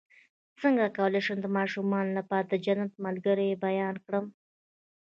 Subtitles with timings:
[0.61, 4.25] څنګه کولی شم د ماشومانو لپاره د جنت ملګري بیان کړم